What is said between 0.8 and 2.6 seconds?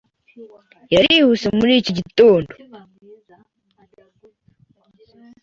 yarihuse muri iki gitondo.